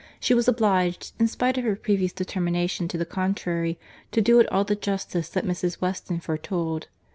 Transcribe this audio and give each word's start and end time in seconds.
She 0.19 0.33
was 0.33 0.47
obliged, 0.47 1.11
in 1.19 1.27
spite 1.27 1.59
of 1.59 1.63
her 1.63 1.75
previous 1.75 2.11
determination 2.11 2.87
to 2.87 2.97
the 2.97 3.05
contrary, 3.05 3.77
to 4.11 4.19
do 4.19 4.39
it 4.39 4.51
all 4.51 4.63
the 4.63 4.75
justice 4.75 5.29
that 5.29 5.45
Mrs. 5.45 5.79
Weston 5.79 6.19
foretold. 6.19 6.87